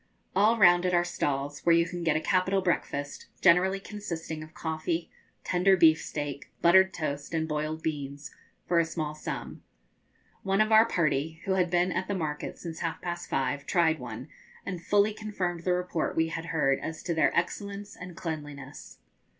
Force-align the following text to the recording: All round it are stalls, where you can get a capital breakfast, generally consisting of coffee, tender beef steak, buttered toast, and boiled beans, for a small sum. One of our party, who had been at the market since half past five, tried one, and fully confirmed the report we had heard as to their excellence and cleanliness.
All 0.35 0.57
round 0.57 0.83
it 0.83 0.95
are 0.95 1.03
stalls, 1.05 1.59
where 1.59 1.75
you 1.75 1.85
can 1.87 2.03
get 2.03 2.17
a 2.17 2.21
capital 2.21 2.63
breakfast, 2.63 3.27
generally 3.39 3.79
consisting 3.79 4.41
of 4.41 4.55
coffee, 4.55 5.11
tender 5.43 5.77
beef 5.77 6.01
steak, 6.01 6.51
buttered 6.59 6.91
toast, 6.91 7.35
and 7.35 7.47
boiled 7.47 7.83
beans, 7.83 8.33
for 8.67 8.79
a 8.79 8.83
small 8.83 9.13
sum. 9.13 9.61
One 10.41 10.59
of 10.59 10.71
our 10.71 10.87
party, 10.87 11.43
who 11.45 11.51
had 11.51 11.69
been 11.69 11.91
at 11.91 12.07
the 12.07 12.15
market 12.15 12.57
since 12.57 12.79
half 12.79 12.99
past 12.99 13.29
five, 13.29 13.67
tried 13.67 13.99
one, 13.99 14.27
and 14.65 14.83
fully 14.83 15.13
confirmed 15.13 15.65
the 15.65 15.73
report 15.73 16.15
we 16.15 16.29
had 16.29 16.45
heard 16.45 16.79
as 16.79 17.03
to 17.03 17.13
their 17.13 17.31
excellence 17.37 17.95
and 17.95 18.17
cleanliness. 18.17 18.97